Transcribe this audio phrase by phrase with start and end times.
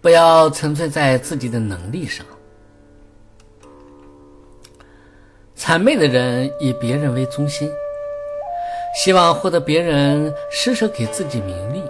[0.00, 2.24] 不要沉醉在自己的能力上。
[5.56, 7.70] 谄媚的人以别人为中心，
[8.96, 11.80] 希望获得别人施舍给自己名利；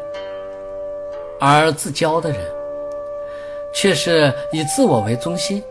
[1.39, 2.41] 而自骄的人，
[3.73, 5.63] 却是以自我为中心，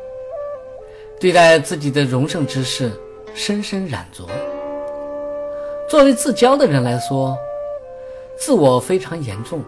[1.20, 2.92] 对待自己的荣盛之事
[3.34, 4.24] 深深染着。
[5.90, 7.36] 作为自骄的人来说，
[8.38, 9.62] 自我非常严重，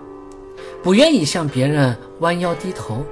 [0.81, 3.03] 不愿意向别人弯腰低头，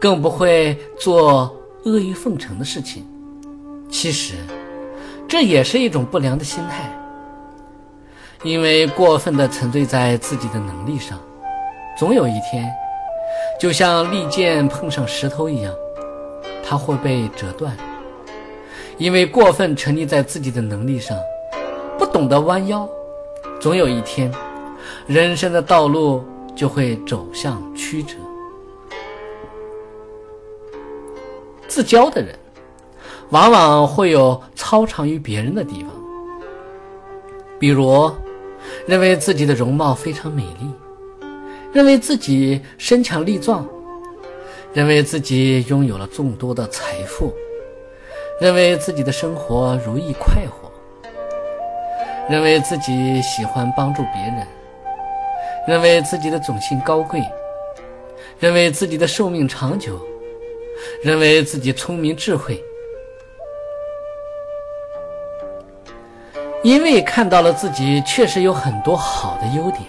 [0.00, 3.06] 更不会做阿谀奉承的事情。
[3.90, 4.34] 其实，
[5.28, 6.90] 这也是一种不良的心态，
[8.42, 11.18] 因为过分的沉醉在自己的能力上，
[11.98, 12.70] 总有一天，
[13.60, 15.72] 就像利剑碰上石头一样，
[16.64, 17.76] 它会被折断。
[18.96, 21.16] 因为过分沉溺在自己的能力上，
[21.98, 22.88] 不懂得弯腰，
[23.60, 24.32] 总有一天，
[25.06, 26.24] 人生的道路
[26.58, 28.16] 就会走向曲折。
[31.68, 32.36] 自骄的人。
[33.30, 35.90] 往往会有超常于别人的地方，
[37.58, 38.10] 比如
[38.86, 40.72] 认为自己的容貌非常美丽，
[41.70, 43.68] 认为自己身强力壮，
[44.72, 47.30] 认为自己拥有了众多的财富，
[48.40, 50.72] 认为自己的生活如意快活，
[52.30, 54.46] 认为自己喜欢帮助别人，
[55.68, 57.22] 认为自己的种姓高贵，
[58.38, 60.00] 认为自己的寿命长久，
[61.02, 62.58] 认为自己聪明智慧。
[66.62, 69.82] 因为看到了自己确实有很多好的优点，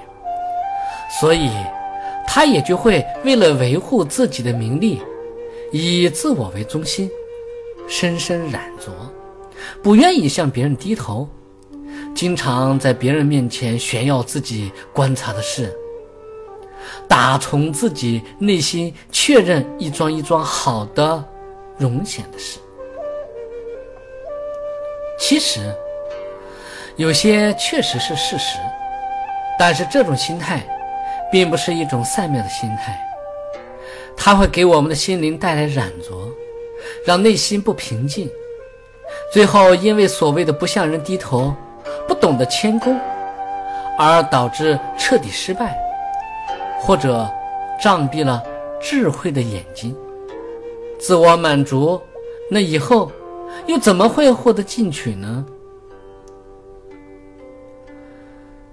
[1.17, 1.49] 所以
[2.27, 5.01] 他也就会为了维护自己的名利，
[5.71, 7.09] 以自我为中心，
[7.87, 8.91] 深深染着，
[9.81, 11.25] 不愿意向别人低头，
[12.15, 15.73] 经常在别人面前炫耀自己观察的事，
[17.07, 21.23] 打从自己内心确认一桩一桩好的、
[21.77, 22.59] 荣显的事。
[25.19, 25.73] 其实。
[26.95, 28.59] 有些确实是事实，
[29.57, 30.67] 但是这种心态，
[31.31, 32.99] 并不是一种善妙的心态，
[34.17, 36.29] 它会给我们的心灵带来染着，
[37.05, 38.29] 让内心不平静，
[39.31, 41.55] 最后因为所谓的不向人低头，
[42.09, 42.99] 不懂得谦恭，
[43.95, 45.77] 而导致彻底失败，
[46.81, 47.29] 或者
[47.79, 48.43] 障蔽了
[48.81, 49.95] 智慧的眼睛，
[50.99, 52.01] 自我满足，
[52.49, 53.11] 那以后
[53.67, 55.45] 又怎么会获得进取呢？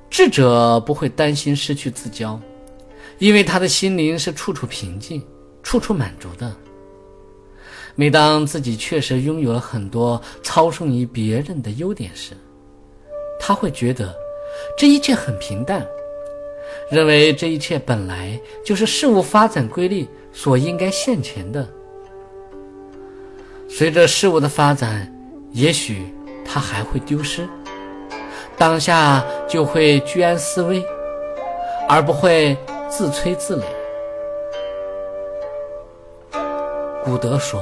[0.08, 2.38] 智者不会担心失去自骄，
[3.18, 5.22] 因为他的心灵是处处平静、
[5.62, 6.56] 处处满足的。
[7.94, 12.34] 每当自己确实拥有了很多超胜于别人的优点时，
[13.38, 14.14] 他会觉得
[14.76, 15.86] 这一切很平淡，
[16.90, 21.66] 认为这一切本来就是事物发展规律所应该现前的。
[23.68, 25.12] 随着事物的发展，
[25.52, 26.14] 也许
[26.44, 27.48] 他还会丢失。
[28.56, 30.82] 当下就会居安思危，
[31.88, 32.56] 而不会
[32.88, 33.62] 自吹自擂。
[37.04, 37.60] 古德说：“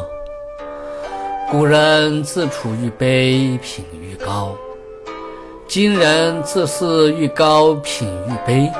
[1.50, 4.56] 古人自处愈卑，品愈高；
[5.74, 8.72] 今人自恃愈高，品愈卑。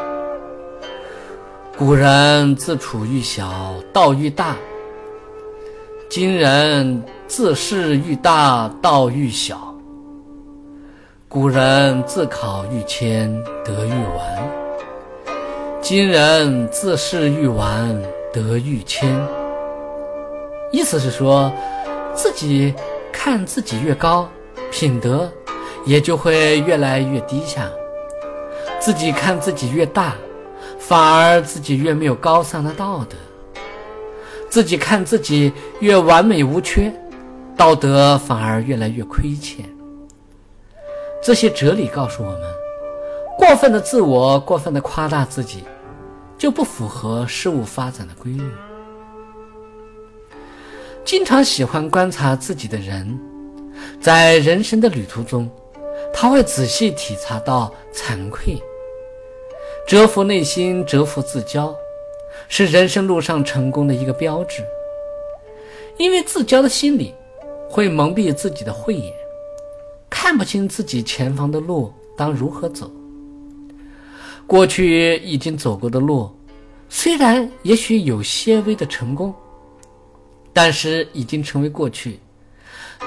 [1.77, 4.55] 古人自处愈小，道愈大；
[6.09, 9.75] 今人自恃愈大，道愈小。”
[11.29, 13.29] 古人自考愈谦，
[13.65, 15.35] 德愈完；
[15.81, 18.01] 今人自恃愈完，
[18.33, 19.13] 德愈谦。
[20.71, 21.53] 意思是说，
[22.15, 22.73] 自己
[23.13, 24.29] 看自己越高，
[24.71, 25.29] 品德
[25.85, 27.63] 也就会越来越低下；
[28.81, 30.15] 自己看自己越大，
[30.79, 33.17] 反而自己越没有高尚的道德；
[34.49, 36.93] 自己看自己越完美无缺，
[37.57, 39.65] 道德反而越来越亏欠。
[41.23, 42.41] 这些哲理告诉我们，
[43.39, 45.65] 过分的自我、过分的夸大自己，
[46.37, 48.43] 就不符合事物发展的规律。
[51.05, 53.19] 经常喜欢观察自己的人，
[54.01, 55.51] 在人生的旅途中，
[56.15, 58.57] 他会仔细体察到惭愧、
[59.87, 61.75] 折服内心、折服自骄，
[62.49, 64.65] 是人生路上成功的一个标志。
[65.99, 67.13] 因为自骄的心理，
[67.69, 69.13] 会蒙蔽自己的慧眼。
[70.09, 72.91] 看不清自己前方的路当如何走，
[74.47, 76.31] 过去已经走过的路，
[76.89, 79.35] 虽然也许有些微的成功，
[80.53, 82.21] 但是已经成为过去。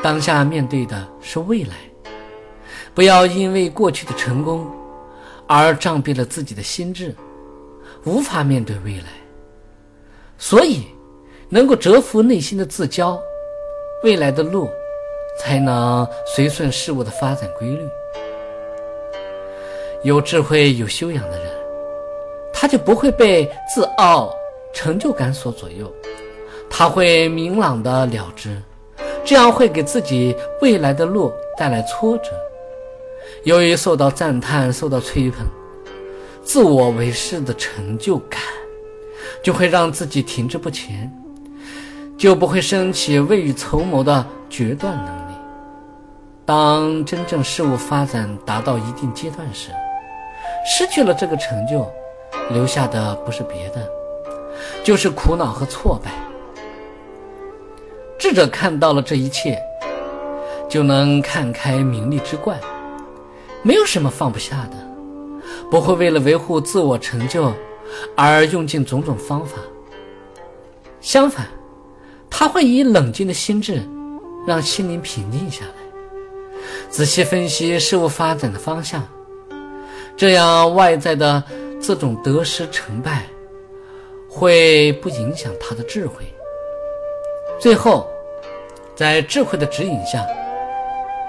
[0.04, 1.76] 当下面对的是未来，
[2.98, 4.66] 不要因为过去的成功
[5.46, 7.16] 而障蔽了自己的心智，
[8.06, 9.06] 无法面对未来。
[10.40, 10.88] 所以
[11.48, 13.16] 能够折服内心的自骄，
[14.04, 14.68] 未来的路
[15.38, 17.88] 才能随顺事物的发展规律。
[20.02, 21.48] 有智慧、有修养的人，
[22.52, 24.34] 他就不会被自傲、
[24.74, 25.94] 成就感所左右，
[26.68, 28.60] 他会明朗的了之，
[29.24, 32.32] 这样会给自己未来的路带来挫折。
[33.44, 35.46] 由于受到赞叹、受到吹捧，
[36.44, 38.42] 自我为是的成就感，
[39.44, 41.12] 就会让自己停滞不前，
[42.18, 45.34] 就不会升起未雨绸缪的决断能力。
[46.46, 49.70] 当真正事物发展达到一定阶段时，
[50.66, 51.90] 失去了这个成就，
[52.52, 53.86] 留下的不是别的，
[54.84, 56.12] 就是苦恼和挫败。
[58.18, 59.62] 智者看到了这一切，
[60.68, 62.60] 就能看开名利之怪，
[63.68, 64.78] 没有什么放不下的，
[65.70, 67.52] 不会为了维护自我成就
[68.16, 69.58] 而用尽种种方法。
[71.02, 71.46] 相反，
[72.30, 73.84] 他会以冷静的心智，
[74.48, 79.06] 让心灵平静下来，仔细分析事物发展的方向。
[80.16, 81.44] 这样，外在的
[81.82, 83.26] 这种得失成败，
[84.30, 86.24] 会不影响他的智慧。
[87.60, 88.08] 最后，
[88.96, 90.26] 在智慧的指引下，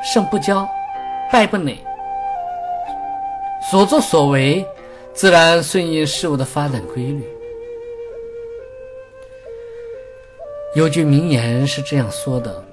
[0.05, 0.65] 胜不骄，
[1.33, 1.77] 败不馁，
[3.71, 4.65] 所作所为
[5.13, 7.23] 自然顺应事物的发展规律。
[10.75, 12.65] 有句名言是这样说的：“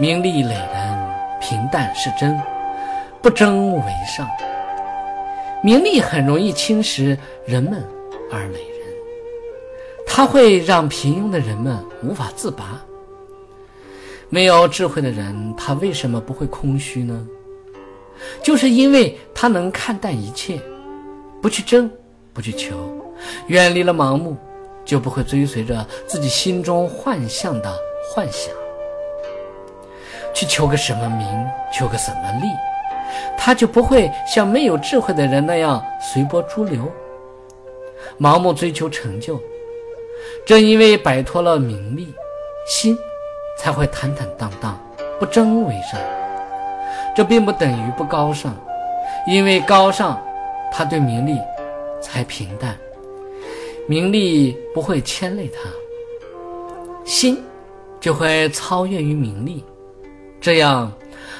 [0.00, 2.40] 名利累人，平淡是真，
[3.20, 4.26] 不争为上。”
[5.62, 7.84] 名利很容易侵蚀人们
[8.30, 8.88] 而累人，
[10.06, 12.82] 它会让平庸的人们无法自拔。
[14.30, 17.26] 没有智慧的人，他为什么不会空虚呢？
[18.40, 20.60] 就是因为他能看淡一切，
[21.40, 21.90] 不去争，
[22.32, 22.76] 不去求，
[23.48, 24.36] 远离了盲目，
[24.84, 27.72] 就不会追随着自己心中幻象的
[28.08, 28.54] 幻想，
[30.32, 31.26] 去求个什么名，
[31.72, 32.46] 求个什么利。
[33.36, 36.90] 他就不会像没有智慧的人那样随波逐流，
[38.18, 39.40] 盲目追求成就。
[40.46, 42.08] 正因为摆脱了名利，
[42.66, 42.96] 心
[43.58, 44.80] 才会坦坦荡荡，
[45.18, 46.00] 不争为上。
[47.14, 48.54] 这并不等于不高尚，
[49.26, 50.20] 因为高尚，
[50.70, 51.38] 他对名利
[52.00, 52.76] 才平淡，
[53.86, 55.68] 名利不会牵累他，
[57.04, 57.42] 心
[58.00, 59.64] 就会超越于名利，
[60.40, 60.92] 这样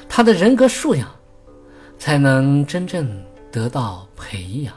[0.09, 1.09] 他的人格素养。
[1.99, 3.09] 才能真正
[3.53, 4.75] 得到培养。